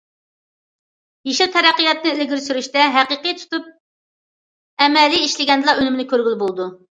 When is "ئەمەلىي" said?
4.87-5.23